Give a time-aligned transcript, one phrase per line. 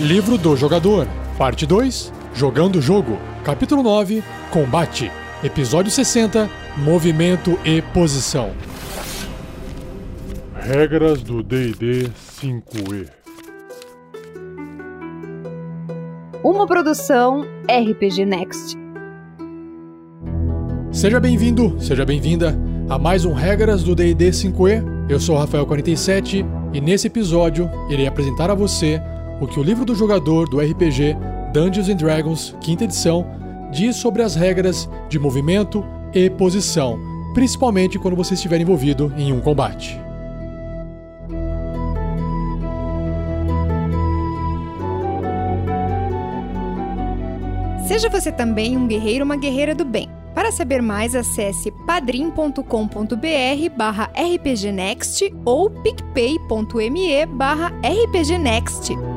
[0.00, 1.06] Livro do Jogador,
[1.38, 5.10] Parte 2 Jogando o Jogo, Capítulo 9 Combate,
[5.42, 8.50] Episódio 60 Movimento e Posição.
[10.56, 12.10] Regras do DD
[12.40, 13.08] 5E
[16.42, 18.76] Uma produção RPG Next.
[20.90, 22.58] Seja bem-vindo, seja bem-vinda
[22.88, 25.08] a mais um Regras do D&D 5e.
[25.08, 29.00] Eu sou o Rafael47 e nesse episódio irei apresentar a você
[29.40, 31.16] o que o livro do jogador do RPG
[31.52, 33.26] Dungeons and Dragons, quinta edição,
[33.70, 36.98] diz sobre as regras de movimento e posição,
[37.32, 40.00] principalmente quando você estiver envolvido em um combate.
[47.86, 50.08] Seja você também um guerreiro ou uma guerreira do bem.
[50.34, 52.64] Para saber mais, acesse padrim.com.br
[53.76, 59.13] barra rpgnext ou picpay.me barra rpgnext.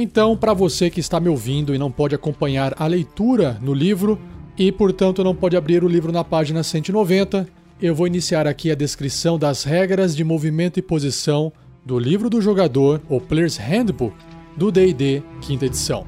[0.00, 4.16] Então, para você que está me ouvindo e não pode acompanhar a leitura no livro
[4.56, 7.48] e, portanto, não pode abrir o livro na página 190,
[7.82, 11.52] eu vou iniciar aqui a descrição das regras de movimento e posição
[11.84, 14.14] do livro do jogador, ou Player's Handbook,
[14.56, 16.06] do D&D quinta edição.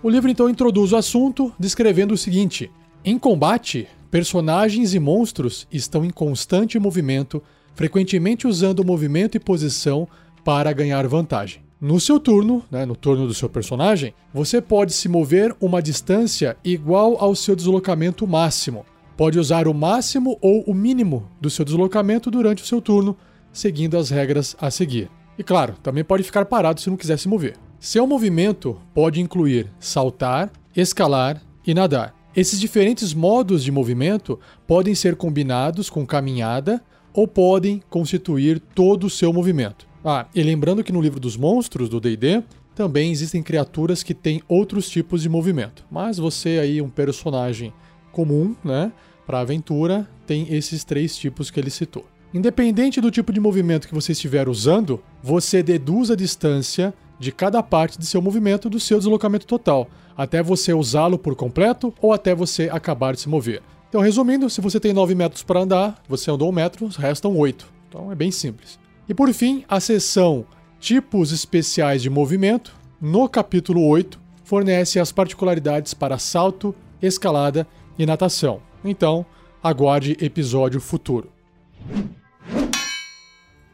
[0.00, 2.70] O livro então introduz o assunto descrevendo o seguinte:
[3.04, 7.42] em combate, personagens e monstros estão em constante movimento,
[7.74, 10.06] frequentemente usando movimento e posição
[10.48, 11.60] para ganhar vantagem.
[11.78, 16.56] No seu turno, né, no turno do seu personagem, você pode se mover uma distância
[16.64, 18.86] igual ao seu deslocamento máximo.
[19.14, 23.14] Pode usar o máximo ou o mínimo do seu deslocamento durante o seu turno,
[23.52, 25.10] seguindo as regras a seguir.
[25.38, 27.54] E claro, também pode ficar parado se não quiser se mover.
[27.78, 32.14] Seu movimento pode incluir saltar, escalar e nadar.
[32.34, 36.82] Esses diferentes modos de movimento podem ser combinados com caminhada
[37.12, 39.87] ou podem constituir todo o seu movimento.
[40.04, 42.42] Ah, e lembrando que no livro dos monstros do D&D
[42.74, 45.84] também existem criaturas que têm outros tipos de movimento.
[45.90, 47.72] Mas você aí, um personagem
[48.12, 48.92] comum, né,
[49.26, 52.06] para aventura, tem esses três tipos que ele citou.
[52.32, 57.62] Independente do tipo de movimento que você estiver usando, você deduz a distância de cada
[57.62, 62.34] parte de seu movimento do seu deslocamento total, até você usá-lo por completo ou até
[62.34, 63.62] você acabar de se mover.
[63.88, 67.66] Então, resumindo, se você tem 9 metros para andar, você andou 1 metro, restam 8.
[67.88, 68.78] Então é bem simples.
[69.08, 70.44] E por fim, a seção
[70.78, 77.66] Tipos Especiais de Movimento, no capítulo 8, fornece as particularidades para salto, escalada
[77.98, 78.60] e natação.
[78.84, 79.24] Então,
[79.62, 81.32] aguarde episódio futuro.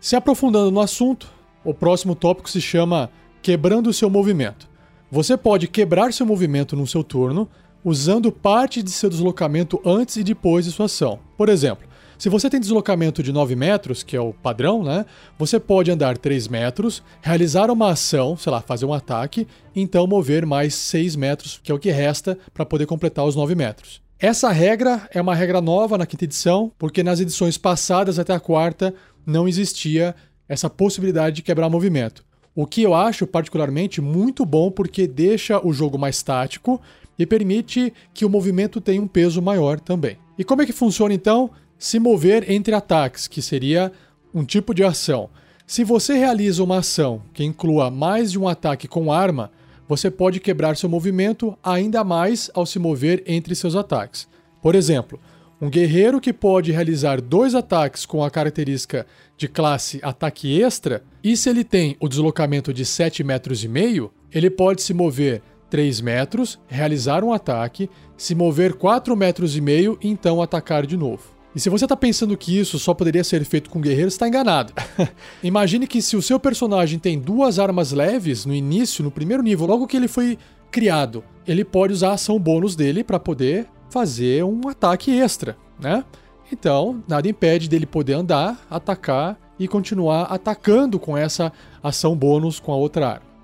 [0.01, 1.29] Se aprofundando no assunto,
[1.65, 3.11] o próximo tópico se chama
[3.43, 4.69] Quebrando seu movimento.
[5.11, 7.49] Você pode quebrar seu movimento no seu turno
[7.85, 11.19] usando parte de seu deslocamento antes e depois de sua ação.
[11.37, 11.87] Por exemplo,
[12.19, 15.05] se você tem deslocamento de 9 metros, que é o padrão, né?
[15.39, 20.07] Você pode andar 3 metros, realizar uma ação, sei lá, fazer um ataque, e então
[20.07, 24.03] mover mais 6 metros, que é o que resta para poder completar os 9 metros.
[24.19, 28.41] Essa regra é uma regra nova na quinta edição, porque nas edições passadas até a
[28.41, 28.95] quarta
[29.27, 30.15] não existia
[30.49, 32.25] essa possibilidade de quebrar movimento.
[32.55, 36.81] O que eu acho particularmente muito bom porque deixa o jogo mais tático
[37.19, 40.17] e permite que o movimento tenha um peso maior também.
[40.39, 41.51] E como é que funciona então?
[41.79, 43.93] Se mover entre ataques, que seria
[44.33, 45.29] um tipo de ação.
[45.67, 49.51] Se você realiza uma ação que inclua mais de um ataque com arma,
[49.89, 54.27] você pode quebrar seu movimento ainda mais ao se mover entre seus ataques.
[54.63, 55.21] Por exemplo,
[55.61, 59.07] um guerreiro que pode realizar dois ataques com a característica
[59.37, 64.11] de classe ataque extra, e se ele tem o deslocamento de 7 metros e meio,
[64.33, 69.99] ele pode se mover 3 metros, realizar um ataque, se mover 4 metros e meio
[70.03, 71.34] e então atacar de novo.
[71.55, 74.73] E se você está pensando que isso só poderia ser feito com guerreiros, está enganado.
[75.43, 79.67] Imagine que se o seu personagem tem duas armas leves no início, no primeiro nível,
[79.67, 80.37] logo que ele foi
[80.71, 86.05] criado, ele pode usar a ação bônus dele para poder fazer um ataque extra, né?
[86.51, 92.73] Então, nada impede dele poder andar, atacar e continuar atacando com essa ação bônus com
[92.73, 93.35] a outra arma.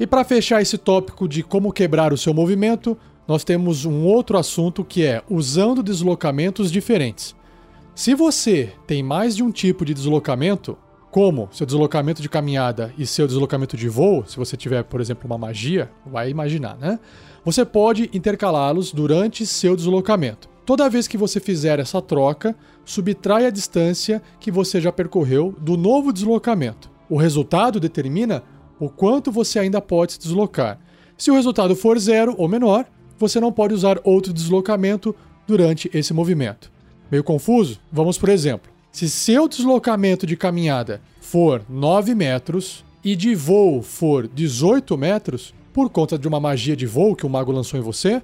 [0.00, 2.96] E para fechar esse tópico de como quebrar o seu movimento,
[3.28, 7.36] nós temos um outro assunto que é usando deslocamentos diferentes.
[7.94, 10.78] Se você tem mais de um tipo de deslocamento,
[11.10, 15.26] como seu deslocamento de caminhada e seu deslocamento de voo, se você tiver, por exemplo,
[15.26, 16.98] uma magia, vai imaginar, né?
[17.44, 20.48] Você pode intercalá-los durante seu deslocamento.
[20.64, 25.76] Toda vez que você fizer essa troca, subtrai a distância que você já percorreu do
[25.76, 26.90] novo deslocamento.
[27.10, 28.42] O resultado determina
[28.78, 30.78] o quanto você ainda pode se deslocar.
[31.16, 32.86] Se o resultado for zero ou menor,
[33.18, 35.14] você não pode usar outro deslocamento
[35.46, 36.70] durante esse movimento.
[37.10, 37.80] Meio confuso?
[37.90, 38.70] Vamos por exemplo.
[38.92, 45.90] Se seu deslocamento de caminhada for 9 metros e de voo for 18 metros, por
[45.90, 48.22] conta de uma magia de voo que o mago lançou em você,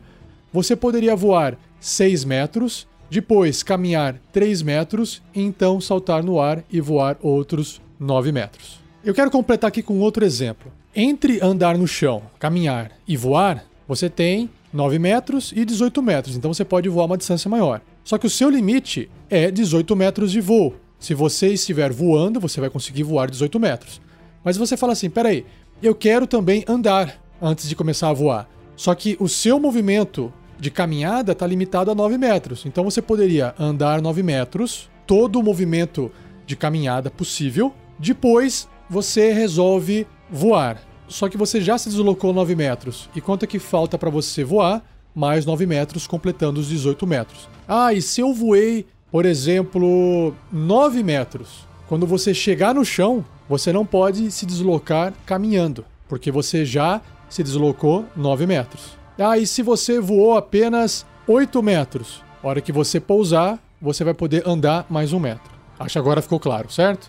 [0.53, 6.81] você poderia voar 6 metros, depois caminhar 3 metros e então saltar no ar e
[6.81, 8.81] voar outros 9 metros.
[9.05, 10.73] Eu quero completar aqui com outro exemplo.
[10.97, 16.53] Entre andar no chão, caminhar e voar, você tem 9 metros e 18 metros, então
[16.53, 17.81] você pode voar uma distância maior.
[18.03, 20.75] Só que o seu limite é 18 metros de voo.
[20.99, 24.01] Se você estiver voando, você vai conseguir voar 18 metros.
[24.43, 25.47] Mas você fala assim: peraí,
[25.81, 28.51] eu quero também andar antes de começar a voar.
[28.75, 32.67] Só que o seu movimento de caminhada está limitado a 9 metros.
[32.67, 36.11] Então você poderia andar 9 metros, todo o movimento
[36.47, 37.73] de caminhada possível.
[37.97, 40.83] Depois você resolve voar.
[41.15, 43.09] Só que você já se deslocou 9 metros.
[43.15, 44.83] E quanto é que falta para você voar?
[45.15, 47.49] Mais 9 metros, completando os 18 metros.
[47.69, 51.69] Ah, e se eu voei, por exemplo, 9 metros?
[51.87, 57.01] Quando você chegar no chão, você não pode se deslocar caminhando, porque você já
[57.31, 58.99] se deslocou 9 metros.
[59.17, 62.25] Ah, e se você voou apenas 8 metros?
[62.43, 65.53] A hora que você pousar, você vai poder andar mais um metro.
[65.79, 67.09] Acho que agora ficou claro, certo?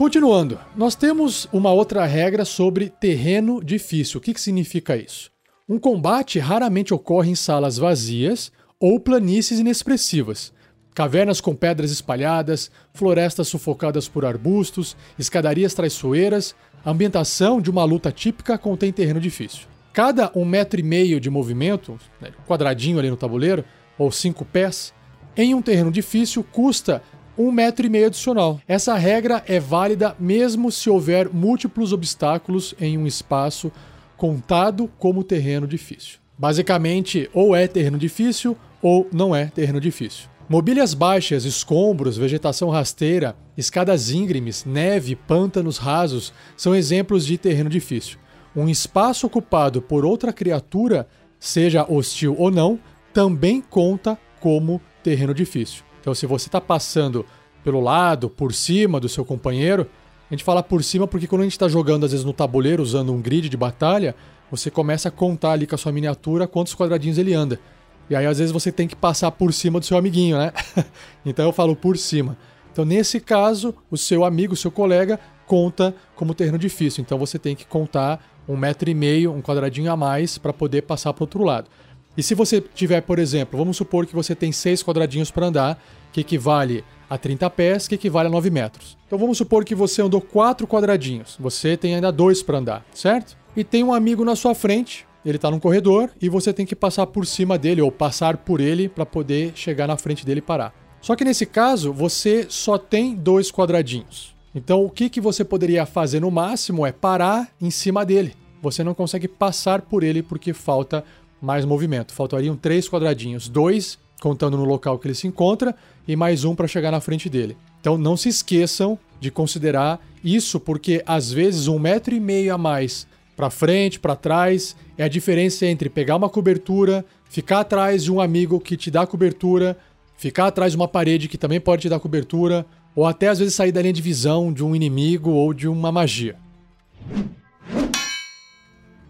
[0.00, 4.16] Continuando, nós temos uma outra regra sobre terreno difícil.
[4.16, 5.30] O que, que significa isso?
[5.68, 8.50] Um combate raramente ocorre em salas vazias
[8.80, 10.54] ou planícies inexpressivas.
[10.94, 18.10] Cavernas com pedras espalhadas, florestas sufocadas por arbustos, escadarias traiçoeiras, a ambientação de uma luta
[18.10, 19.66] típica contém terreno difícil.
[19.92, 23.66] Cada um metro e meio de movimento, né, quadradinho ali no tabuleiro,
[23.98, 24.94] ou cinco pés,
[25.36, 27.02] em um terreno difícil custa
[27.40, 28.60] um metro e meio adicional.
[28.68, 33.72] Essa regra é válida mesmo se houver múltiplos obstáculos em um espaço
[34.16, 36.18] contado como terreno difícil.
[36.36, 40.28] Basicamente, ou é terreno difícil ou não é terreno difícil.
[40.48, 48.18] Mobílias baixas, escombros, vegetação rasteira, escadas íngremes, neve, pântanos rasos são exemplos de terreno difícil.
[48.54, 51.08] Um espaço ocupado por outra criatura,
[51.38, 52.78] seja hostil ou não,
[53.14, 55.89] também conta como terreno difícil.
[56.00, 57.26] Então, se você está passando
[57.62, 59.86] pelo lado, por cima do seu companheiro,
[60.30, 62.82] a gente fala por cima porque quando a gente está jogando, às vezes, no tabuleiro,
[62.82, 64.14] usando um grid de batalha,
[64.50, 67.60] você começa a contar ali com a sua miniatura quantos quadradinhos ele anda.
[68.08, 70.52] E aí, às vezes, você tem que passar por cima do seu amiguinho, né?
[71.24, 72.36] então eu falo por cima.
[72.72, 75.18] Então, nesse caso, o seu amigo, o seu colega,
[75.50, 77.02] conta como terreno difícil.
[77.02, 80.82] Então você tem que contar um metro e meio, um quadradinho a mais para poder
[80.82, 81.68] passar para outro lado.
[82.16, 85.82] E se você tiver, por exemplo, vamos supor que você tem seis quadradinhos para andar,
[86.12, 88.96] que equivale a 30 pés, que equivale a 9 metros.
[89.06, 93.36] Então vamos supor que você andou quatro quadradinhos, você tem ainda dois para andar, certo?
[93.56, 96.76] E tem um amigo na sua frente, ele está num corredor e você tem que
[96.76, 100.42] passar por cima dele ou passar por ele para poder chegar na frente dele e
[100.42, 100.74] parar.
[101.00, 104.34] Só que nesse caso, você só tem dois quadradinhos.
[104.54, 108.34] Então o que, que você poderia fazer no máximo é parar em cima dele.
[108.62, 111.04] Você não consegue passar por ele porque falta
[111.40, 112.12] mais movimento.
[112.12, 115.74] Faltariam três quadradinhos, dois contando no local que ele se encontra
[116.06, 117.56] e mais um para chegar na frente dele.
[117.80, 122.58] Então não se esqueçam de considerar isso, porque às vezes um metro e meio a
[122.58, 123.06] mais
[123.40, 128.20] para frente, para trás, é a diferença entre pegar uma cobertura, ficar atrás de um
[128.20, 129.78] amigo que te dá cobertura,
[130.14, 133.54] ficar atrás de uma parede que também pode te dar cobertura, ou até às vezes
[133.54, 136.36] sair da linha de visão de um inimigo ou de uma magia.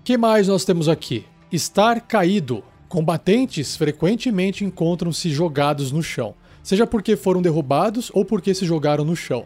[0.05, 1.25] Que mais nós temos aqui?
[1.53, 2.63] Estar caído.
[2.89, 9.17] Combatentes frequentemente encontram-se jogados no chão, seja porque foram derrubados ou porque se jogaram no
[9.17, 9.45] chão.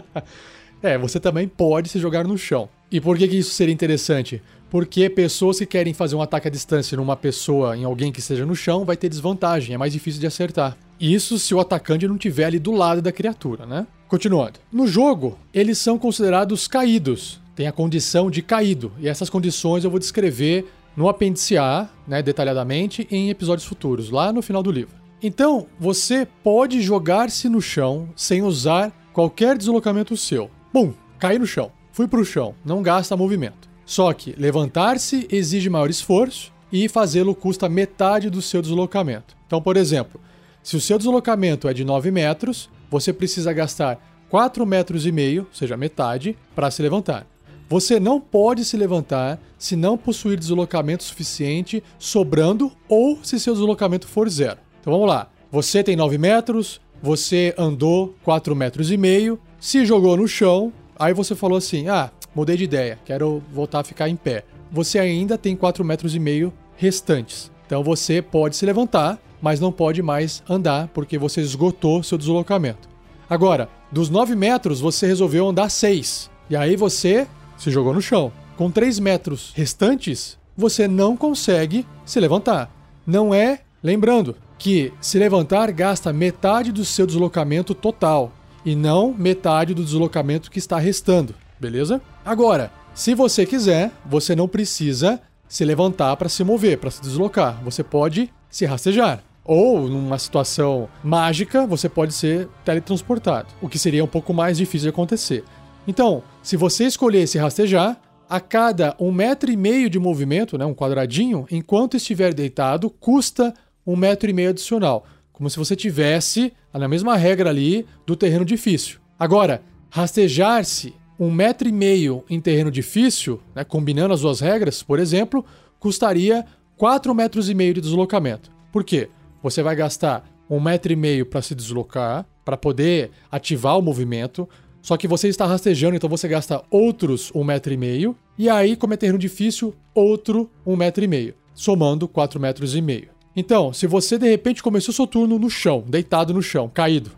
[0.82, 2.68] é, você também pode se jogar no chão.
[2.90, 4.42] E por que, que isso seria interessante?
[4.68, 8.44] Porque pessoas que querem fazer um ataque à distância numa pessoa, em alguém que esteja
[8.44, 10.76] no chão, vai ter desvantagem, é mais difícil de acertar.
[11.00, 13.86] Isso se o atacante não estiver ali do lado da criatura, né?
[14.06, 14.60] Continuando.
[14.70, 19.90] No jogo, eles são considerados caídos, tem a condição de caído, e essas condições eu
[19.90, 24.94] vou descrever no apêndice A, né, detalhadamente, em episódios futuros, lá no final do livro.
[25.22, 30.50] Então, você pode jogar-se no chão sem usar qualquer deslocamento seu.
[30.72, 31.70] Bum, cai no chão.
[31.92, 33.70] Fui para o chão, não gasta movimento.
[33.84, 39.36] Só que levantar-se exige maior esforço e fazê-lo custa metade do seu deslocamento.
[39.46, 40.20] Então, por exemplo,
[40.62, 45.42] se o seu deslocamento é de 9 metros, você precisa gastar 4 metros e meio,
[45.42, 47.26] ou seja, metade, para se levantar.
[47.72, 54.06] Você não pode se levantar se não possuir deslocamento suficiente sobrando ou se seu deslocamento
[54.06, 54.58] for zero.
[54.78, 55.30] Então vamos lá.
[55.50, 61.14] Você tem 9 metros, você andou 4 metros e meio, se jogou no chão, aí
[61.14, 64.44] você falou assim: ah, mudei de ideia, quero voltar a ficar em pé.
[64.70, 67.50] Você ainda tem 4 metros e meio restantes.
[67.64, 72.86] Então você pode se levantar, mas não pode mais andar porque você esgotou seu deslocamento.
[73.30, 76.30] Agora, dos 9 metros você resolveu andar 6.
[76.50, 77.26] E aí você
[77.62, 78.32] se jogou no chão.
[78.56, 82.70] Com 3 metros restantes, você não consegue se levantar.
[83.06, 88.32] Não é, lembrando, que se levantar gasta metade do seu deslocamento total
[88.64, 92.00] e não metade do deslocamento que está restando, beleza?
[92.24, 97.60] Agora, se você quiser, você não precisa se levantar para se mover, para se deslocar.
[97.64, 99.22] Você pode se rastejar.
[99.44, 104.86] Ou, numa situação mágica, você pode ser teletransportado, o que seria um pouco mais difícil
[104.86, 105.42] de acontecer.
[105.86, 110.64] Então, se você escolher se rastejar, a cada um metro e meio de movimento, né,
[110.64, 113.52] um quadradinho, enquanto estiver deitado, custa
[113.86, 115.04] um metro e meio adicional.
[115.32, 119.00] Como se você tivesse na mesma regra ali do terreno difícil.
[119.18, 124.98] Agora, rastejar-se um metro e meio em terreno difícil, né, combinando as duas regras, por
[124.98, 125.44] exemplo,
[125.78, 126.46] custaria
[126.76, 128.50] 4 metros e meio de deslocamento.
[128.72, 129.10] Por quê?
[129.42, 134.48] Você vai gastar um metro e meio para se deslocar, para poder ativar o movimento,
[134.82, 138.74] só que você está rastejando, então você gasta outros um metro e meio, e aí,
[138.76, 143.08] como é terreno difícil, outro um metro e meio, somando 4 metros e meio.
[143.34, 147.12] Então, se você de repente começou seu turno no chão, deitado no chão, caído,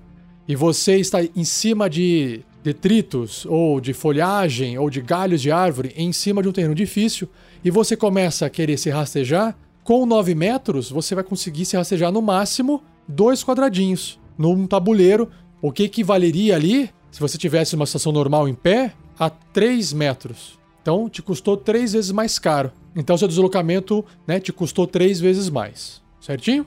[0.47, 5.93] e você está em cima de detritos, ou de folhagem, ou de galhos de árvore,
[5.97, 7.29] em cima de um terreno difícil,
[7.65, 12.13] e você começa a querer se rastejar, com 9 metros você vai conseguir se rastejar
[12.13, 15.31] no máximo dois quadradinhos num tabuleiro,
[15.61, 20.59] o que equivaleria ali, se você tivesse uma situação normal em pé, a 3 metros.
[20.83, 22.73] Então te custou três vezes mais caro.
[22.97, 26.03] Então seu deslocamento né, te custou três vezes mais.
[26.21, 26.67] Certinho?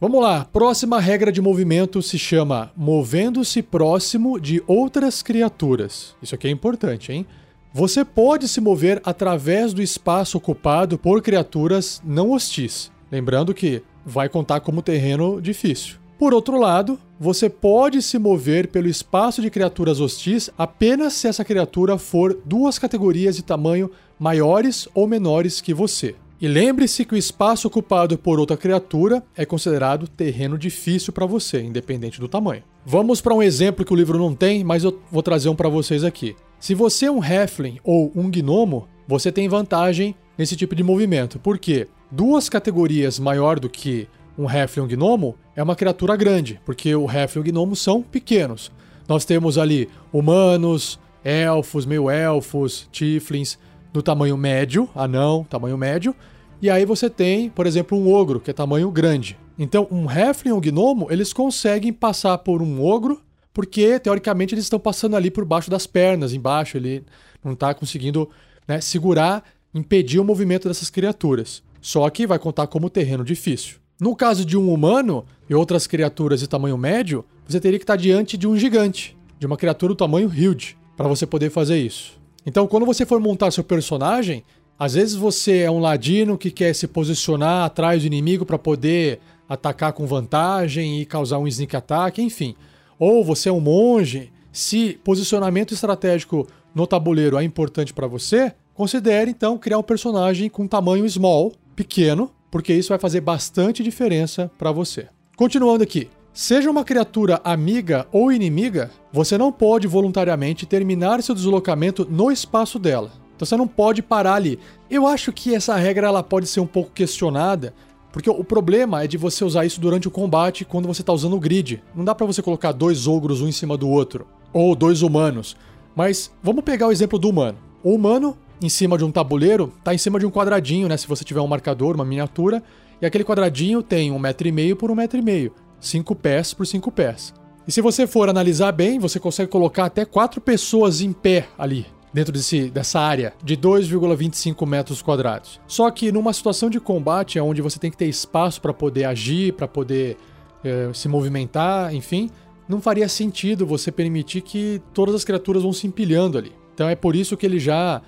[0.00, 6.16] Vamos lá, próxima regra de movimento se chama movendo-se próximo de outras criaturas.
[6.22, 7.26] Isso aqui é importante, hein?
[7.74, 12.90] Você pode se mover através do espaço ocupado por criaturas não hostis.
[13.12, 16.02] Lembrando que vai contar como terreno difícil.
[16.18, 21.44] Por outro lado, você pode se mover pelo espaço de criaturas hostis apenas se essa
[21.44, 26.14] criatura for duas categorias de tamanho maiores ou menores que você.
[26.40, 31.62] E lembre-se que o espaço ocupado por outra criatura é considerado terreno difícil para você,
[31.62, 32.62] independente do tamanho.
[32.84, 35.68] Vamos para um exemplo que o livro não tem, mas eu vou trazer um para
[35.68, 36.36] vocês aqui.
[36.60, 41.38] Se você é um Halfling ou um Gnomo, você tem vantagem nesse tipo de movimento,
[41.38, 46.60] porque duas categorias maior do que um Halfling ou um Gnomo é uma criatura grande,
[46.64, 48.70] porque o Halfling e o Gnomo são pequenos.
[49.08, 53.58] Nós temos ali humanos, elfos, meio-elfos, Tieflings
[53.92, 56.14] do tamanho médio, anão, tamanho médio,
[56.60, 59.38] e aí você tem, por exemplo, um ogro, que é tamanho grande.
[59.58, 63.20] Então, um Halfling ou um gnomo, eles conseguem passar por um ogro,
[63.52, 67.04] porque, teoricamente, eles estão passando ali por baixo das pernas, embaixo, ele
[67.42, 68.28] não está conseguindo
[68.66, 71.62] né, segurar, impedir o movimento dessas criaturas.
[71.80, 73.83] Só que vai contar como terreno difícil.
[74.04, 77.96] No caso de um humano e outras criaturas de tamanho médio, você teria que estar
[77.96, 82.20] diante de um gigante, de uma criatura do tamanho huge, para você poder fazer isso.
[82.44, 84.44] Então, quando você for montar seu personagem,
[84.78, 89.20] às vezes você é um ladino que quer se posicionar atrás do inimigo para poder
[89.48, 92.54] atacar com vantagem e causar um sneak attack, enfim.
[92.98, 94.30] Ou você é um monge.
[94.52, 100.68] Se posicionamento estratégico no tabuleiro é importante para você, considere então criar um personagem com
[100.68, 105.08] tamanho small, pequeno, porque isso vai fazer bastante diferença para você.
[105.36, 106.08] Continuando aqui.
[106.32, 112.78] Seja uma criatura amiga ou inimiga, você não pode voluntariamente terminar seu deslocamento no espaço
[112.78, 113.10] dela.
[113.34, 114.56] Então você não pode parar ali.
[114.88, 117.74] Eu acho que essa regra ela pode ser um pouco questionada,
[118.12, 121.34] porque o problema é de você usar isso durante o combate quando você está usando
[121.34, 121.82] o grid.
[121.92, 125.56] Não dá para você colocar dois ogros um em cima do outro, ou dois humanos.
[125.96, 127.58] Mas vamos pegar o exemplo do humano.
[127.82, 130.96] O humano, em cima de um tabuleiro, está em cima de um quadradinho, né?
[130.96, 132.62] Se você tiver um marcador, uma miniatura,
[133.00, 136.54] e aquele quadradinho tem um metro e meio por um metro e meio, cinco pés
[136.54, 137.34] por cinco pés.
[137.66, 141.86] E se você for analisar bem, você consegue colocar até quatro pessoas em pé ali
[142.12, 145.60] dentro desse, dessa área de 2,25 metros quadrados.
[145.66, 149.52] Só que numa situação de combate, onde você tem que ter espaço para poder agir,
[149.54, 150.16] para poder
[150.62, 152.30] é, se movimentar, enfim,
[152.68, 156.52] não faria sentido você permitir que todas as criaturas vão se empilhando ali.
[156.72, 158.00] Então é por isso que ele já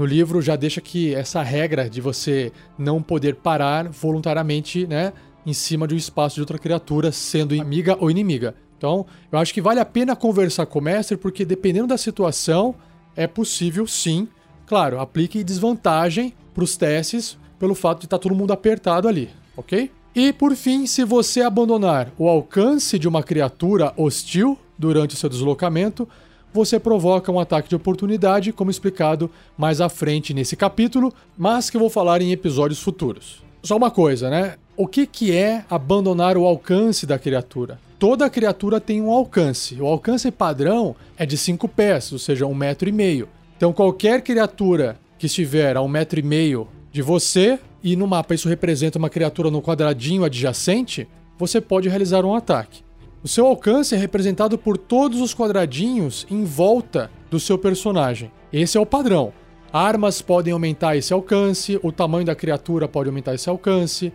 [0.00, 5.12] no livro já deixa que essa regra de você não poder parar voluntariamente, né,
[5.44, 8.54] em cima de um espaço de outra criatura, sendo amiga ou inimiga.
[8.78, 12.74] Então, eu acho que vale a pena conversar com o mestre, porque dependendo da situação,
[13.14, 14.26] é possível sim.
[14.66, 19.28] Claro, aplique desvantagem para os testes pelo fato de estar tá todo mundo apertado ali,
[19.54, 19.90] ok?
[20.14, 25.28] E por fim, se você abandonar o alcance de uma criatura hostil durante o seu
[25.28, 26.08] deslocamento,
[26.52, 31.76] você provoca um ataque de oportunidade, como explicado mais à frente nesse capítulo, mas que
[31.76, 33.42] eu vou falar em episódios futuros.
[33.62, 34.54] Só uma coisa, né?
[34.76, 37.78] O que, que é abandonar o alcance da criatura?
[37.98, 39.80] Toda criatura tem um alcance.
[39.80, 43.28] O alcance padrão é de 5 pés, ou seja, um metro e meio.
[43.56, 48.34] Então qualquer criatura que estiver a um metro e meio de você, e no mapa
[48.34, 51.06] isso representa uma criatura no quadradinho adjacente,
[51.38, 52.82] você pode realizar um ataque.
[53.22, 58.32] O seu alcance é representado por todos os quadradinhos em volta do seu personagem.
[58.50, 59.30] Esse é o padrão.
[59.70, 64.10] Armas podem aumentar esse alcance, o tamanho da criatura pode aumentar esse alcance.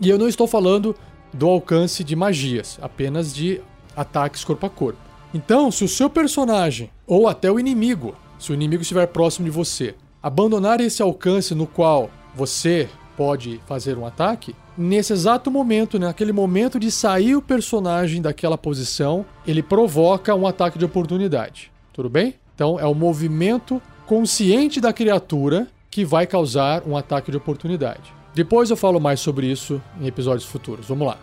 [0.00, 0.96] E eu não estou falando
[1.32, 3.60] do alcance de magias, apenas de
[3.96, 4.98] ataques corpo a corpo.
[5.32, 9.52] Então, se o seu personagem, ou até o inimigo, se o inimigo estiver próximo de
[9.52, 12.88] você, abandonar esse alcance no qual você
[13.18, 19.26] pode fazer um ataque, nesse exato momento, naquele momento de sair o personagem daquela posição,
[19.44, 21.72] ele provoca um ataque de oportunidade.
[21.92, 22.34] Tudo bem?
[22.54, 28.14] Então é o movimento consciente da criatura que vai causar um ataque de oportunidade.
[28.36, 30.86] Depois eu falo mais sobre isso em episódios futuros.
[30.86, 31.18] Vamos lá.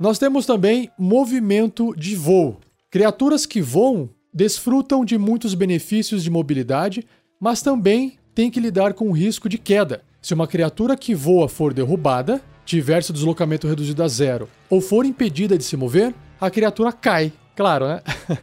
[0.00, 2.58] Nós temos também movimento de voo.
[2.90, 7.06] Criaturas que voam desfrutam de muitos benefícios de mobilidade,
[7.38, 10.02] mas também tem que lidar com o risco de queda.
[10.20, 15.04] Se uma criatura que voa for derrubada, tiver seu deslocamento reduzido a zero ou for
[15.04, 17.32] impedida de se mover, a criatura cai.
[17.54, 18.00] Claro, né?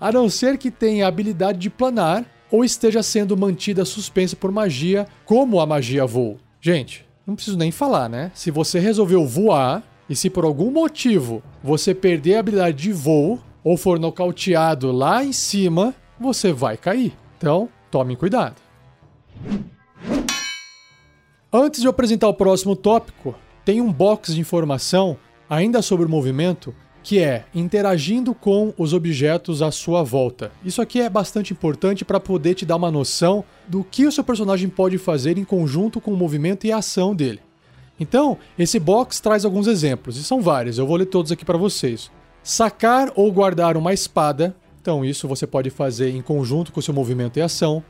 [0.00, 4.50] a não ser que tenha a habilidade de planar ou esteja sendo mantida suspensa por
[4.50, 6.38] magia, como a magia voo.
[6.60, 8.30] Gente, não preciso nem falar, né?
[8.34, 13.40] Se você resolveu voar e se por algum motivo você perder a habilidade de voo
[13.62, 17.12] ou for nocauteado lá em cima, você vai cair.
[17.36, 18.65] Então, tome cuidado.
[21.52, 25.16] Antes de eu apresentar o próximo tópico, tem um box de informação
[25.48, 30.50] ainda sobre o movimento que é interagindo com os objetos à sua volta.
[30.64, 34.24] Isso aqui é bastante importante para poder te dar uma noção do que o seu
[34.24, 37.38] personagem pode fazer em conjunto com o movimento e a ação dele.
[37.98, 41.56] Então, esse box traz alguns exemplos, e são vários, eu vou ler todos aqui para
[41.56, 42.10] vocês.
[42.42, 46.92] Sacar ou guardar uma espada, então isso você pode fazer em conjunto com o seu
[46.92, 47.84] movimento e ação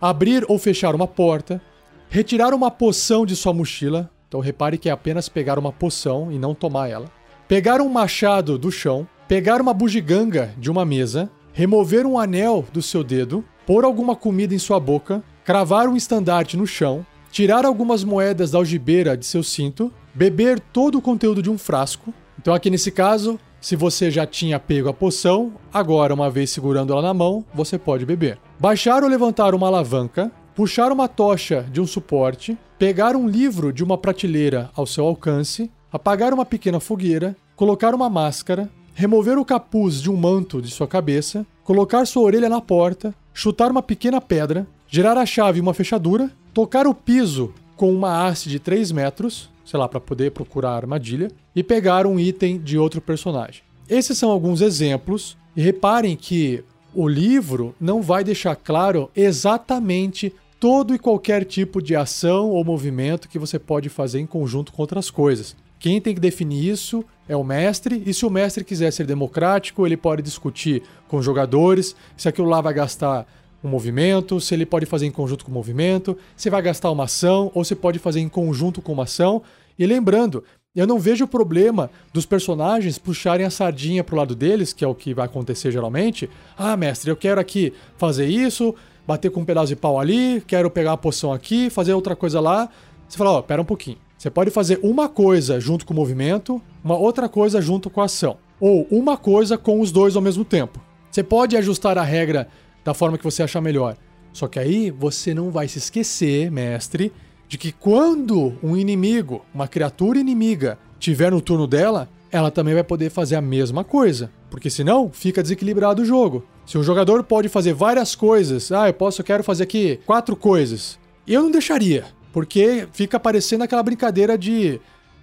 [0.00, 1.60] abrir ou fechar uma porta,
[2.08, 4.10] retirar uma poção de sua mochila.
[4.28, 7.06] Então repare que é apenas pegar uma poção e não tomar ela.
[7.48, 12.82] Pegar um machado do chão, pegar uma bugiganga de uma mesa, remover um anel do
[12.82, 18.02] seu dedo, pôr alguma comida em sua boca, cravar um estandarte no chão, tirar algumas
[18.02, 22.12] moedas da algibeira de seu cinto, beber todo o conteúdo de um frasco.
[22.38, 26.92] Então aqui nesse caso, se você já tinha pego a poção, agora, uma vez segurando
[26.92, 28.38] ela na mão, você pode beber.
[28.58, 33.84] Baixar ou levantar uma alavanca, puxar uma tocha de um suporte, pegar um livro de
[33.84, 40.00] uma prateleira ao seu alcance, apagar uma pequena fogueira, colocar uma máscara, remover o capuz
[40.00, 44.66] de um manto de sua cabeça, colocar sua orelha na porta, chutar uma pequena pedra,
[44.88, 49.50] girar a chave em uma fechadura, tocar o piso com uma haste de 3 metros,
[49.66, 53.62] sei lá, para poder procurar a armadilha, e pegar um item de outro personagem.
[53.86, 56.64] Esses são alguns exemplos, e reparem que
[56.96, 63.28] o livro não vai deixar claro exatamente todo e qualquer tipo de ação ou movimento
[63.28, 65.54] que você pode fazer em conjunto com outras coisas.
[65.78, 69.86] Quem tem que definir isso é o mestre, e se o mestre quiser ser democrático,
[69.86, 73.26] ele pode discutir com os jogadores se aquilo lá vai gastar
[73.62, 77.04] um movimento, se ele pode fazer em conjunto com o movimento, se vai gastar uma
[77.04, 79.42] ação ou se pode fazer em conjunto com uma ação.
[79.78, 80.42] E lembrando,
[80.80, 84.88] eu não vejo o problema dos personagens puxarem a sardinha pro lado deles, que é
[84.88, 86.28] o que vai acontecer geralmente.
[86.56, 88.74] Ah, mestre, eu quero aqui fazer isso,
[89.06, 92.40] bater com um pedaço de pau ali, quero pegar uma poção aqui, fazer outra coisa
[92.40, 92.68] lá.
[93.08, 93.98] Você fala, ó, oh, pera um pouquinho.
[94.18, 98.04] Você pode fazer uma coisa junto com o movimento, uma outra coisa junto com a
[98.04, 98.36] ação.
[98.58, 100.80] Ou uma coisa com os dois ao mesmo tempo.
[101.10, 102.48] Você pode ajustar a regra
[102.84, 103.96] da forma que você achar melhor.
[104.32, 107.12] Só que aí você não vai se esquecer, mestre,
[107.48, 112.84] de que quando um inimigo, uma criatura inimiga, tiver no turno dela, ela também vai
[112.84, 114.30] poder fazer a mesma coisa.
[114.50, 116.44] Porque senão fica desequilibrado o jogo.
[116.66, 120.34] Se um jogador pode fazer várias coisas, ah, eu posso, eu quero fazer aqui quatro
[120.34, 120.98] coisas.
[121.26, 124.80] Eu não deixaria, porque fica parecendo aquela brincadeira de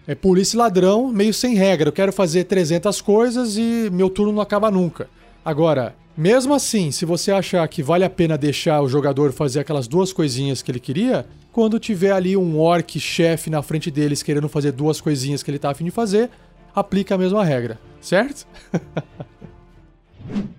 [0.07, 1.89] é, polícia e ladrão meio sem regra.
[1.89, 5.09] Eu quero fazer 300 coisas e meu turno não acaba nunca.
[5.45, 9.87] Agora, mesmo assim, se você achar que vale a pena deixar o jogador fazer aquelas
[9.87, 14.47] duas coisinhas que ele queria, quando tiver ali um orc chefe na frente deles querendo
[14.47, 16.29] fazer duas coisinhas que ele tá afim de fazer,
[16.73, 18.47] aplica a mesma regra, certo?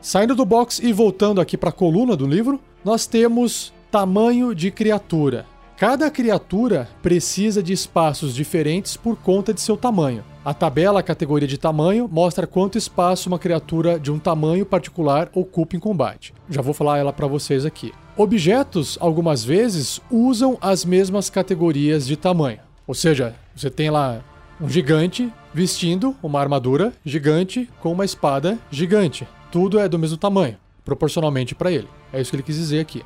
[0.00, 4.70] Saindo do box e voltando aqui para a coluna do livro, nós temos tamanho de
[4.70, 5.46] criatura.
[5.76, 10.22] Cada criatura precisa de espaços diferentes por conta de seu tamanho.
[10.42, 15.76] A tabela, categoria de tamanho, mostra quanto espaço uma criatura de um tamanho particular ocupa
[15.76, 16.32] em combate.
[16.48, 17.92] Já vou falar ela para vocês aqui.
[18.16, 22.58] Objetos, algumas vezes, usam as mesmas categorias de tamanho.
[22.86, 24.24] Ou seja, você tem lá
[24.58, 29.28] um gigante vestindo uma armadura gigante com uma espada gigante.
[29.52, 31.88] Tudo é do mesmo tamanho, proporcionalmente para ele.
[32.14, 33.02] É isso que ele quis dizer aqui.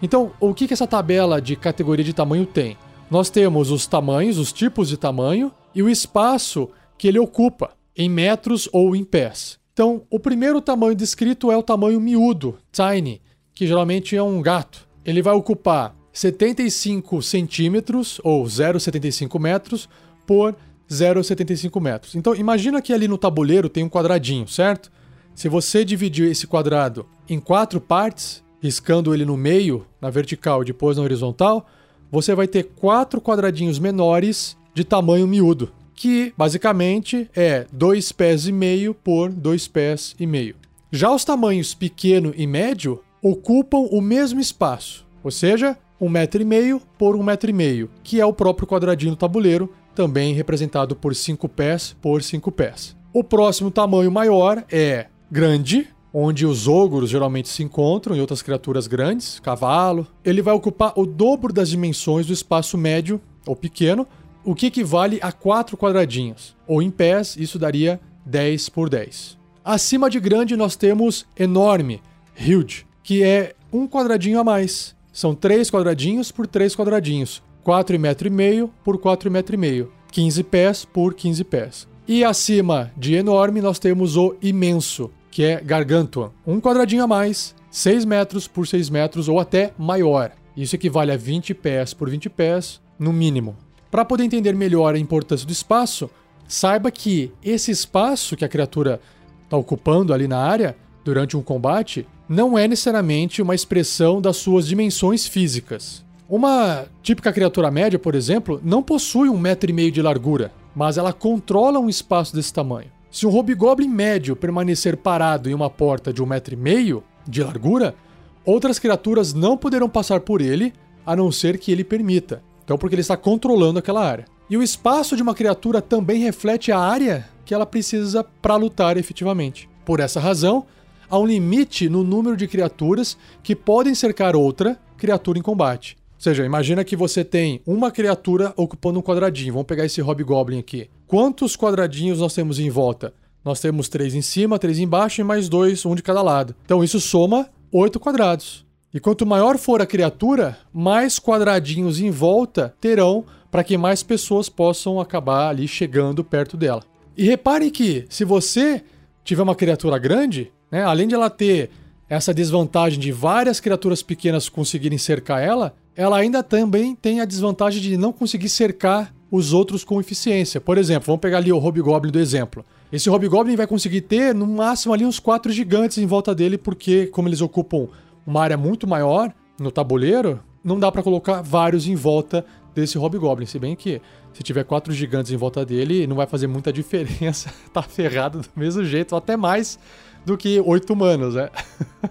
[0.00, 2.76] Então, o que, que essa tabela de categoria de tamanho tem?
[3.10, 8.08] Nós temos os tamanhos, os tipos de tamanho e o espaço que ele ocupa, em
[8.08, 9.58] metros ou em pés.
[9.72, 13.20] Então, o primeiro tamanho descrito é o tamanho miúdo, tiny,
[13.54, 14.86] que geralmente é um gato.
[15.04, 19.88] Ele vai ocupar 75 centímetros ou 0,75 metros
[20.26, 20.54] por
[20.90, 22.14] 0,75 metros.
[22.14, 24.92] Então, imagina que ali no tabuleiro tem um quadradinho, certo?
[25.34, 30.66] Se você dividir esse quadrado em quatro partes, riscando ele no meio, na vertical e
[30.66, 31.66] depois na horizontal,
[32.10, 38.52] você vai ter quatro quadradinhos menores de tamanho miúdo, que basicamente é dois pés e
[38.52, 40.56] meio por dois pés e meio.
[40.90, 46.44] Já os tamanhos pequeno e médio ocupam o mesmo espaço, ou seja, um metro e
[46.44, 50.96] meio por um metro e meio, que é o próprio quadradinho do tabuleiro, também representado
[50.96, 52.96] por cinco pés por cinco pés.
[53.12, 58.86] O próximo tamanho maior é grande, onde os ogros geralmente se encontram e outras criaturas
[58.86, 60.06] grandes, cavalo.
[60.24, 64.06] Ele vai ocupar o dobro das dimensões do espaço médio ou pequeno,
[64.44, 66.56] o que equivale a 4 quadradinhos.
[66.66, 69.38] Ou em pés, isso daria 10 por 10.
[69.64, 72.02] Acima de grande nós temos enorme,
[72.36, 74.94] huge, que é um quadradinho a mais.
[75.12, 77.42] São 3 quadradinhos por 3 quadradinhos.
[77.64, 79.92] 4,5 meio por 4,5 meio.
[80.10, 81.88] 15 pés por 15 pés.
[82.06, 86.32] E acima de enorme nós temos o imenso, que é gargantua.
[86.46, 90.32] Um quadradinho a mais, 6 metros por 6 metros ou até maior.
[90.56, 93.56] Isso equivale a 20 pés por 20 pés, no mínimo.
[93.92, 96.08] Para poder entender melhor a importância do espaço,
[96.48, 98.98] saiba que esse espaço que a criatura
[99.44, 100.74] está ocupando ali na área
[101.04, 106.02] durante um combate não é necessariamente uma expressão das suas dimensões físicas.
[106.26, 110.96] Uma típica criatura média, por exemplo, não possui um metro e meio de largura, mas
[110.96, 112.88] ela controla um espaço desse tamanho.
[113.10, 117.44] Se um hobgoblin médio permanecer parado em uma porta de um metro e meio de
[117.44, 117.94] largura,
[118.42, 120.72] outras criaturas não poderão passar por ele
[121.04, 122.42] a não ser que ele permita.
[122.64, 124.24] Então, porque ele está controlando aquela área.
[124.48, 128.96] E o espaço de uma criatura também reflete a área que ela precisa para lutar
[128.96, 129.68] efetivamente.
[129.84, 130.64] Por essa razão,
[131.08, 135.96] há um limite no número de criaturas que podem cercar outra criatura em combate.
[136.14, 139.54] Ou seja, imagina que você tem uma criatura ocupando um quadradinho.
[139.54, 140.88] Vamos pegar esse Hobgoblin aqui.
[141.06, 143.12] Quantos quadradinhos nós temos em volta?
[143.44, 146.54] Nós temos três em cima, três embaixo e mais dois, um de cada lado.
[146.64, 148.64] Então isso soma oito quadrados.
[148.94, 154.50] E quanto maior for a criatura, mais quadradinhos em volta terão para que mais pessoas
[154.50, 156.82] possam acabar ali chegando perto dela.
[157.16, 158.82] E repare que se você
[159.24, 161.70] tiver uma criatura grande, né, além de ela ter
[162.06, 167.80] essa desvantagem de várias criaturas pequenas conseguirem cercar ela, ela ainda também tem a desvantagem
[167.80, 170.60] de não conseguir cercar os outros com eficiência.
[170.60, 172.62] Por exemplo, vamos pegar ali o Hobgoblin do exemplo.
[172.92, 177.06] Esse Hobgoblin vai conseguir ter no máximo ali uns quatro gigantes em volta dele, porque
[177.06, 177.88] como eles ocupam
[178.26, 183.46] uma área muito maior no tabuleiro, não dá para colocar vários em volta desse Hobgoblin.
[183.46, 184.00] Se bem que
[184.32, 187.52] se tiver quatro gigantes em volta dele, não vai fazer muita diferença.
[187.72, 189.78] tá ferrado do mesmo jeito, até mais
[190.24, 191.50] do que oito humanos, né?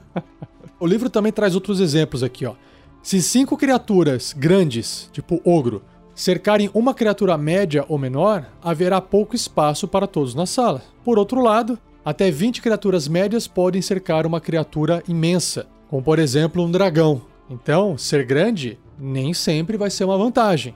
[0.80, 2.54] o livro também traz outros exemplos aqui, ó.
[3.02, 5.82] Se cinco criaturas grandes, tipo ogro,
[6.14, 10.84] cercarem uma criatura média ou menor, haverá pouco espaço para todos na sala.
[11.04, 16.64] Por outro lado, até 20 criaturas médias podem cercar uma criatura imensa, como por exemplo
[16.64, 17.22] um dragão.
[17.50, 20.74] Então, ser grande nem sempre vai ser uma vantagem.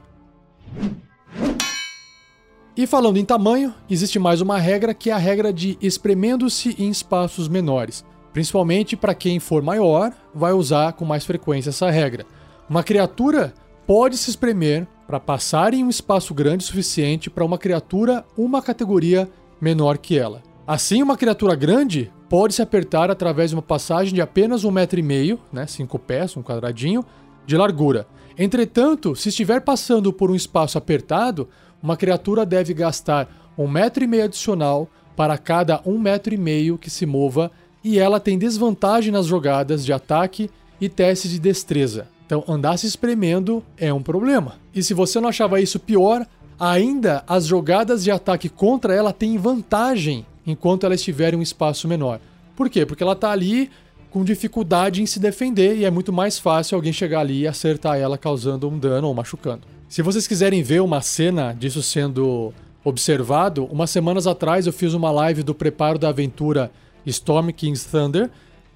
[2.76, 6.90] E falando em tamanho, existe mais uma regra que é a regra de espremendo-se em
[6.90, 8.04] espaços menores.
[8.34, 12.26] Principalmente para quem for maior, vai usar com mais frequência essa regra.
[12.70, 13.54] Uma criatura
[13.88, 18.62] pode se espremer para passar em um espaço grande o suficiente para uma criatura uma
[18.62, 19.30] categoria
[19.62, 20.44] menor que ela.
[20.68, 25.00] Assim, uma criatura grande pode se apertar através de uma passagem de apenas um metro
[25.00, 27.06] e meio, né, cinco pés, um quadradinho,
[27.46, 28.08] de largura.
[28.36, 31.48] Entretanto, se estiver passando por um espaço apertado,
[31.84, 36.80] uma criatura deve gastar um metro e meio adicional para cada um metro e meio
[36.80, 37.52] que se mova
[37.84, 40.50] e ela tem desvantagem nas jogadas de ataque
[40.82, 42.08] e testes de destreza.
[42.26, 44.56] Então, andar se espremendo é um problema.
[44.74, 46.26] E se você não achava isso pior,
[46.60, 51.88] ainda as jogadas de ataque contra ela têm vantagem enquanto ela estiver em um espaço
[51.88, 52.20] menor.
[52.56, 52.86] Por quê?
[52.86, 53.70] Porque ela está ali
[54.10, 57.98] com dificuldade em se defender e é muito mais fácil alguém chegar ali e acertar
[57.98, 59.64] ela causando um dano ou machucando.
[59.90, 62.54] Se vocês quiserem ver uma cena disso sendo
[62.84, 66.72] observado, umas semanas atrás eu fiz uma live do preparo da aventura
[67.06, 68.30] Storm King's Thunder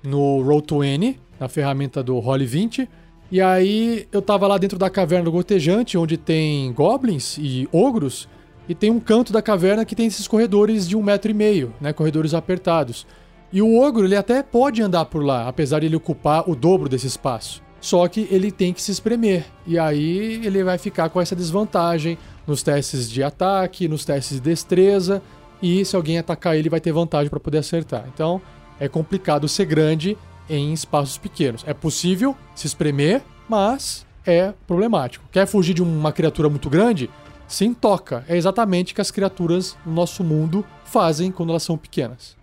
[0.04, 2.88] no Roll20, na ferramenta do Roll 20.
[3.32, 8.28] E aí eu tava lá dentro da caverna gotejante, onde tem goblins e ogros,
[8.70, 11.74] e tem um canto da caverna que tem esses corredores de um metro e meio,
[11.82, 11.92] né?
[11.92, 13.08] Corredores apertados.
[13.52, 16.88] E o ogro ele até pode andar por lá, apesar de ele ocupar o dobro
[16.88, 17.64] desse espaço.
[17.82, 19.46] Só que ele tem que se espremer.
[19.66, 24.42] E aí ele vai ficar com essa desvantagem nos testes de ataque, nos testes de
[24.42, 25.20] destreza,
[25.62, 28.06] e se alguém atacar ele vai ter vantagem para poder acertar.
[28.14, 28.40] Então
[28.80, 30.16] é complicado ser grande
[30.48, 31.64] em espaços pequenos.
[31.66, 35.26] É possível se espremer, mas é problemático.
[35.32, 37.10] Quer fugir de uma criatura muito grande?
[37.50, 38.24] Sim, toca.
[38.30, 42.38] É exatamente o que as criaturas no nosso mundo fazem quando elas são pequenas.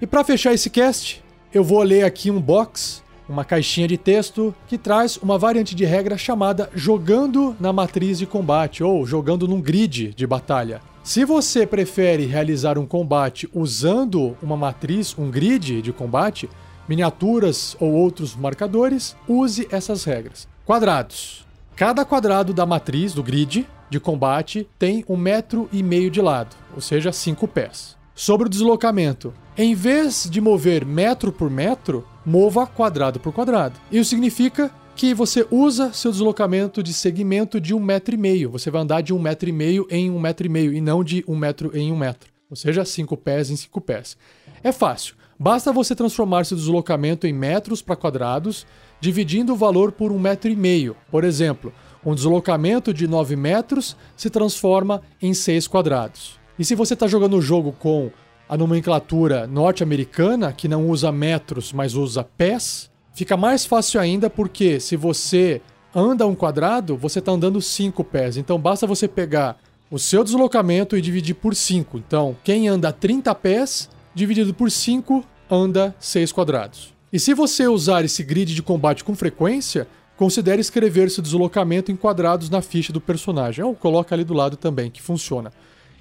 [0.00, 1.22] E para fechar esse cast,
[1.54, 5.84] eu vou ler aqui um box uma caixinha de texto que traz uma variante de
[5.84, 10.80] regra chamada jogando na matriz de combate ou jogando num grid de batalha.
[11.04, 16.48] Se você prefere realizar um combate usando uma matriz, um grid de combate,
[16.88, 20.48] miniaturas ou outros marcadores, use essas regras.
[20.64, 21.47] Quadrados.
[21.78, 26.56] Cada quadrado da matriz, do grid de combate, tem um metro e meio de lado,
[26.74, 27.96] ou seja, cinco pés.
[28.16, 33.78] Sobre o deslocamento, em vez de mover metro por metro, mova quadrado por quadrado.
[33.92, 38.50] Isso significa que você usa seu deslocamento de segmento de um metro e meio.
[38.50, 41.04] Você vai andar de um metro e meio em um metro e meio e não
[41.04, 42.28] de um metro em um metro.
[42.50, 44.16] Ou seja, cinco pés em cinco pés.
[44.64, 45.14] É fácil.
[45.38, 48.66] Basta você transformar seu deslocamento em metros para quadrados,
[49.00, 50.96] dividindo o valor por um metro e meio.
[51.10, 51.72] Por exemplo,
[52.04, 56.38] um deslocamento de 9 metros se transforma em 6 quadrados.
[56.58, 58.10] E se você está jogando o jogo com
[58.48, 64.80] a nomenclatura norte-americana, que não usa metros, mas usa pés, fica mais fácil ainda porque
[64.80, 65.60] se você
[65.94, 68.36] anda um quadrado, você está andando cinco pés.
[68.36, 69.58] Então basta você pegar
[69.90, 71.98] o seu deslocamento e dividir por 5.
[71.98, 76.97] Então, quem anda 30 pés, dividido por 5, anda 6 quadrados.
[77.12, 81.96] E se você usar esse grid de combate com frequência, considere escrever seu deslocamento em
[81.96, 83.64] quadrados na ficha do personagem.
[83.64, 85.50] Ou coloca ali do lado também, que funciona.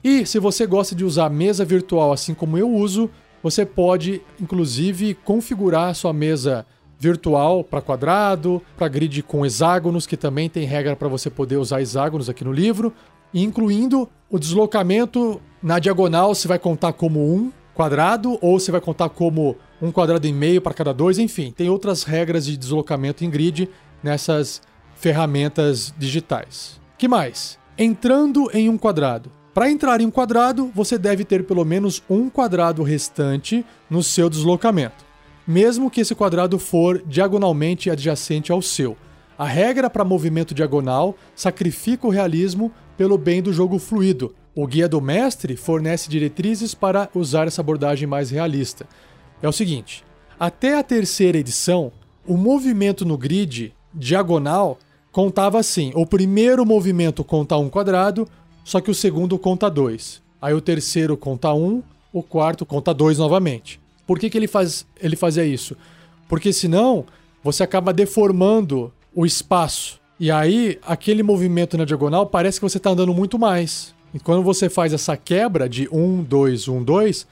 [0.03, 3.09] E se você gosta de usar mesa virtual assim como eu uso,
[3.41, 6.65] você pode inclusive configurar sua mesa
[6.99, 11.81] virtual para quadrado, para grid com hexágonos, que também tem regra para você poder usar
[11.81, 12.93] hexágonos aqui no livro,
[13.33, 19.07] incluindo o deslocamento na diagonal, se vai contar como um quadrado ou se vai contar
[19.09, 23.29] como um quadrado e meio para cada dois, enfim, tem outras regras de deslocamento em
[23.29, 23.69] grid
[24.01, 24.63] nessas
[24.95, 26.81] ferramentas digitais.
[26.97, 27.59] Que mais?
[27.77, 29.31] Entrando em um quadrado.
[29.53, 34.27] Para entrar em um quadrado, você deve ter pelo menos um quadrado restante no seu
[34.27, 35.05] deslocamento,
[35.47, 38.97] mesmo que esse quadrado for diagonalmente adjacente ao seu.
[39.37, 44.33] A regra para movimento diagonal sacrifica o realismo pelo bem do jogo fluido.
[44.57, 48.87] O guia do mestre fornece diretrizes para usar essa abordagem mais realista.
[49.39, 50.03] É o seguinte:
[50.39, 51.91] até a terceira edição,
[52.25, 54.79] o movimento no grid diagonal
[55.11, 58.27] contava assim: o primeiro movimento conta um quadrado,
[58.63, 60.23] só que o segundo conta 2.
[60.41, 63.79] Aí o terceiro conta 1, um, o quarto conta 2 novamente.
[64.07, 65.77] Por que, que ele, faz, ele fazia isso?
[66.27, 67.05] Porque senão
[67.43, 70.01] você acaba deformando o espaço.
[70.19, 73.95] E aí, aquele movimento na diagonal parece que você está andando muito mais.
[74.13, 77.27] E quando você faz essa quebra de 1, 2, 1, 2,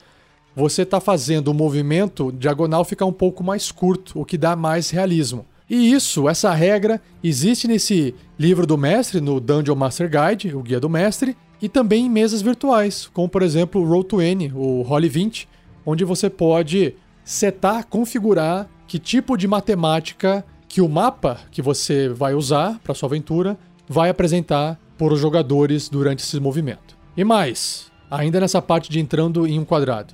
[0.56, 4.90] você está fazendo o movimento diagonal ficar um pouco mais curto, o que dá mais
[4.90, 5.46] realismo.
[5.70, 10.80] E isso, essa regra, existe nesse livro do mestre, no Dungeon Master Guide, o Guia
[10.80, 15.48] do Mestre, e também em mesas virtuais, como por exemplo o Roll20, o Roll20,
[15.86, 22.34] onde você pode setar, configurar que tipo de matemática que o mapa que você vai
[22.36, 23.58] usar para sua aventura
[23.88, 26.98] vai apresentar para os jogadores durante esse movimento.
[27.16, 30.14] E mais, ainda nessa parte de entrando em um quadrado.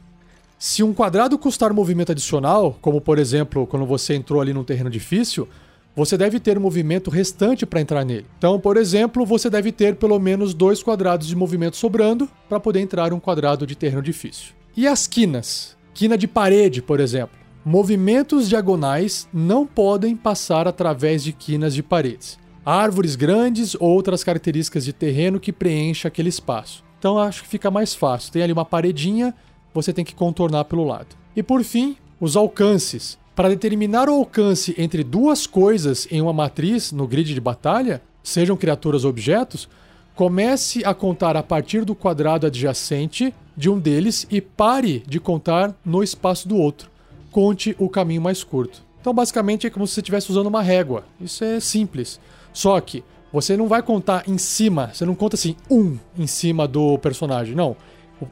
[0.57, 4.89] Se um quadrado custar movimento adicional, como por exemplo quando você entrou ali num terreno
[4.89, 5.47] difícil,
[5.95, 8.25] você deve ter movimento restante para entrar nele.
[8.37, 12.79] Então, por exemplo, você deve ter pelo menos dois quadrados de movimento sobrando para poder
[12.79, 14.53] entrar um quadrado de terreno difícil.
[14.75, 15.75] E as quinas?
[15.93, 17.37] Quina de parede, por exemplo.
[17.65, 22.39] Movimentos diagonais não podem passar através de quinas de paredes.
[22.65, 26.83] Árvores grandes ou outras características de terreno que preencha aquele espaço.
[26.99, 28.31] Então acho que fica mais fácil.
[28.31, 29.33] Tem ali uma paredinha,
[29.73, 31.15] você tem que contornar pelo lado.
[31.35, 33.17] E por fim, os alcances.
[33.35, 38.55] Para determinar o alcance entre duas coisas em uma matriz no grid de batalha, sejam
[38.55, 39.67] criaturas ou objetos,
[40.13, 45.75] comece a contar a partir do quadrado adjacente de um deles e pare de contar
[45.83, 46.91] no espaço do outro.
[47.31, 48.83] Conte o caminho mais curto.
[48.99, 51.05] Então, basicamente, é como se você estivesse usando uma régua.
[51.19, 52.19] Isso é simples.
[52.53, 56.67] Só que você não vai contar em cima, você não conta assim, um em cima
[56.67, 57.55] do personagem.
[57.55, 57.75] Não.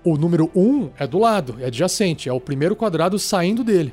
[0.04, 3.92] O, número um é do lado, é adjacente, é o primeiro quadrado saindo dele.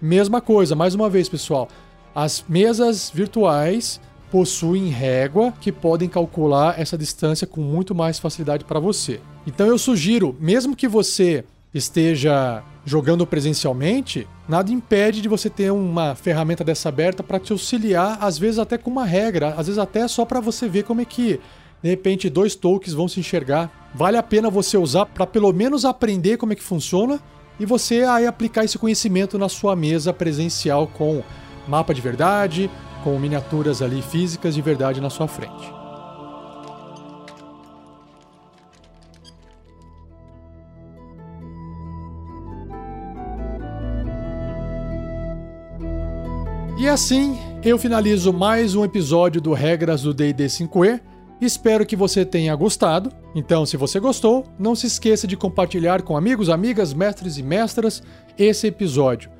[0.00, 1.68] Mesma coisa, mais uma vez, pessoal.
[2.14, 8.80] As mesas virtuais possuem régua que podem calcular essa distância com muito mais facilidade para
[8.80, 9.20] você.
[9.46, 16.14] Então eu sugiro, mesmo que você esteja jogando presencialmente, nada impede de você ter uma
[16.14, 20.06] ferramenta dessa aberta para te auxiliar, às vezes até com uma regra, às vezes até
[20.06, 21.40] só para você ver como é que
[21.82, 23.90] de repente dois tokens vão se enxergar.
[23.94, 27.20] Vale a pena você usar para pelo menos aprender como é que funciona
[27.58, 31.22] e você aí aplicar esse conhecimento na sua mesa presencial com
[31.68, 32.70] mapa de verdade,
[33.02, 35.83] com miniaturas ali físicas de verdade na sua frente.
[46.84, 51.00] E assim eu finalizo mais um episódio do Regras do DD 5E.
[51.40, 53.10] Espero que você tenha gostado.
[53.34, 58.02] Então, se você gostou, não se esqueça de compartilhar com amigos, amigas, mestres e mestras
[58.38, 59.30] esse episódio.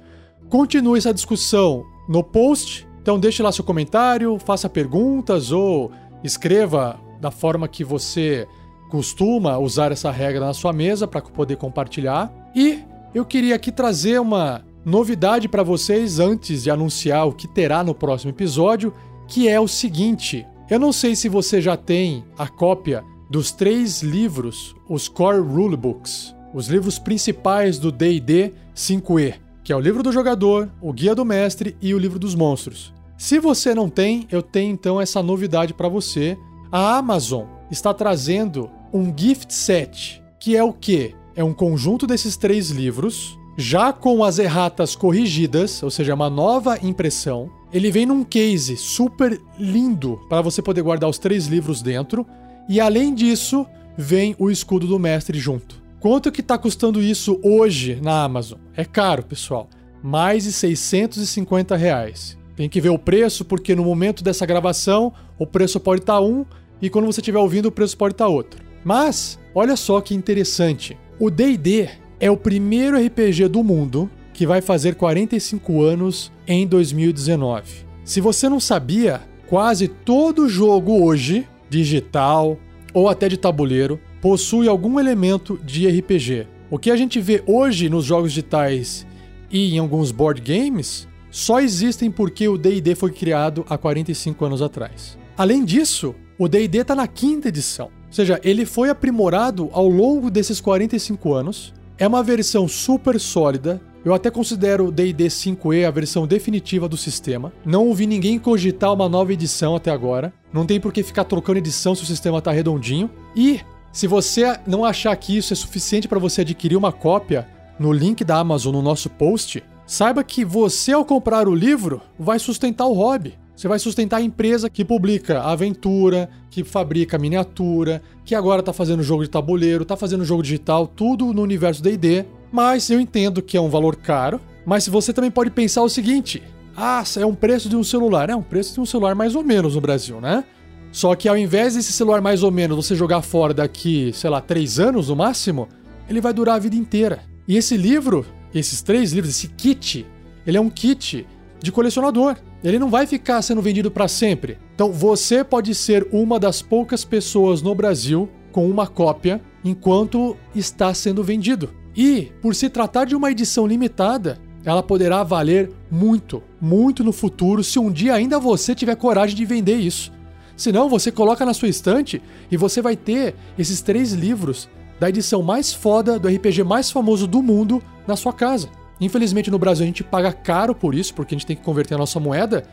[0.48, 5.92] Continue essa discussão no post, então deixe lá seu comentário, faça perguntas ou
[6.24, 8.48] escreva da forma que você
[8.90, 12.32] costuma usar essa regra na sua mesa para poder compartilhar.
[12.56, 12.82] E
[13.14, 17.94] eu queria aqui trazer uma novidade para vocês antes de anunciar o que terá no
[17.94, 18.92] próximo episódio,
[19.26, 24.02] que é o seguinte: eu não sei se você já tem a cópia dos três
[24.02, 30.12] livros, os Core Rulebooks, os livros principais do D&D 5e, que é o livro do
[30.12, 32.92] jogador, o guia do mestre e o livro dos monstros.
[33.16, 36.36] Se você não tem, eu tenho então essa novidade para você.
[36.70, 41.14] A Amazon está trazendo um gift set, que é o quê?
[41.34, 46.78] É um conjunto desses três livros já com as erratas corrigidas, ou seja, uma nova
[46.82, 52.26] impressão, ele vem num case super lindo para você poder guardar os três livros dentro.
[52.68, 55.82] E além disso, vem o escudo do mestre junto.
[56.00, 58.58] Quanto que está custando isso hoje na Amazon?
[58.76, 59.68] É caro, pessoal.
[60.02, 62.36] Mais de 650 reais.
[62.56, 66.20] Tem que ver o preço, porque no momento dessa gravação, o preço pode estar tá
[66.20, 66.44] um,
[66.80, 68.62] e quando você estiver ouvindo, o preço pode estar tá outro.
[68.84, 70.96] Mas, olha só que interessante.
[71.18, 71.88] O D&D
[72.24, 77.84] é o primeiro RPG do mundo que vai fazer 45 anos em 2019.
[78.02, 82.58] Se você não sabia, quase todo jogo hoje, digital
[82.94, 86.46] ou até de tabuleiro, possui algum elemento de RPG.
[86.70, 89.06] O que a gente vê hoje nos jogos digitais
[89.50, 94.62] e em alguns board games só existem porque o D&D foi criado há 45 anos
[94.62, 95.18] atrás.
[95.36, 100.30] Além disso, o D&D está na quinta edição, ou seja, ele foi aprimorado ao longo
[100.30, 103.80] desses 45 anos é uma versão super sólida.
[104.04, 107.52] Eu até considero o D&D 5e a versão definitiva do sistema.
[107.64, 110.32] Não ouvi ninguém cogitar uma nova edição até agora.
[110.52, 113.10] Não tem por que ficar trocando edição se o sistema está redondinho.
[113.34, 113.60] E
[113.92, 118.24] se você não achar que isso é suficiente para você adquirir uma cópia, no link
[118.24, 122.92] da Amazon no nosso post, saiba que você ao comprar o livro vai sustentar o
[122.92, 123.38] hobby.
[123.56, 129.02] Você vai sustentar a empresa que publica aventura, que fabrica miniatura, que agora está fazendo
[129.02, 132.24] jogo de tabuleiro, está fazendo jogo digital, tudo no universo D&D.
[132.50, 134.40] Mas eu entendo que é um valor caro.
[134.66, 136.42] Mas você também pode pensar o seguinte:
[136.76, 138.28] ah, é um preço de um celular.
[138.28, 140.44] É um preço de um celular mais ou menos no Brasil, né?
[140.90, 144.40] Só que ao invés desse celular mais ou menos você jogar fora daqui, sei lá,
[144.40, 145.68] três anos no máximo,
[146.08, 147.20] ele vai durar a vida inteira.
[147.46, 150.06] E esse livro, esses três livros, esse kit,
[150.46, 151.26] ele é um kit
[151.64, 152.36] de colecionador.
[152.62, 154.58] Ele não vai ficar sendo vendido para sempre.
[154.74, 160.92] Então você pode ser uma das poucas pessoas no Brasil com uma cópia enquanto está
[160.94, 161.70] sendo vendido.
[161.96, 167.64] E, por se tratar de uma edição limitada, ela poderá valer muito, muito no futuro
[167.64, 170.12] se um dia ainda você tiver coragem de vender isso.
[170.56, 174.68] Senão, você coloca na sua estante e você vai ter esses três livros
[175.00, 178.68] da edição mais foda do RPG mais famoso do mundo na sua casa.
[179.00, 181.94] Infelizmente no Brasil a gente paga caro por isso, porque a gente tem que converter
[181.94, 182.64] a nossa moeda.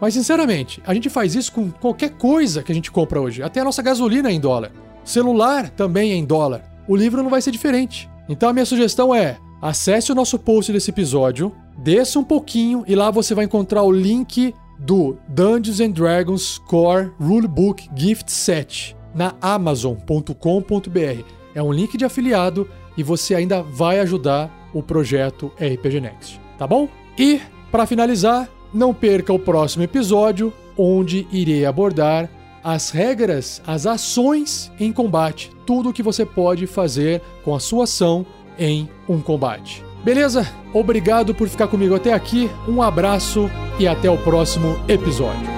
[0.00, 3.42] Mas sinceramente, a gente faz isso com qualquer coisa que a gente compra hoje.
[3.42, 4.70] Até a nossa gasolina é em dólar.
[5.04, 6.62] Celular também é em dólar.
[6.86, 8.08] O livro não vai ser diferente.
[8.28, 12.94] Então a minha sugestão é: acesse o nosso post desse episódio, desça um pouquinho e
[12.94, 19.34] lá você vai encontrar o link do Dungeons and Dragons Core Rulebook Gift Set na
[19.40, 21.24] amazon.com.br.
[21.54, 26.66] é um link de afiliado e você ainda vai ajudar o projeto RPG Next, tá
[26.66, 26.88] bom?
[27.18, 27.40] E
[27.70, 32.30] para finalizar, não perca o próximo episódio onde irei abordar
[32.62, 37.84] as regras, as ações em combate, tudo o que você pode fazer com a sua
[37.84, 38.26] ação
[38.58, 39.84] em um combate.
[40.04, 40.46] Beleza?
[40.72, 45.57] Obrigado por ficar comigo até aqui, um abraço e até o próximo episódio.